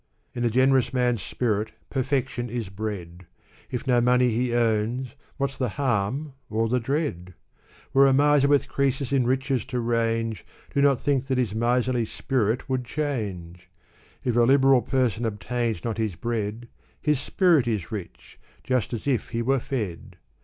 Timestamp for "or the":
6.49-6.79